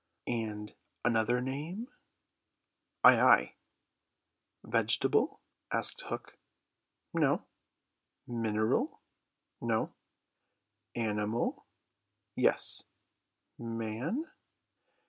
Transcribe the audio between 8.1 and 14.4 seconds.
"Mineral?" "No." "Animal?" "Yes." "Man?"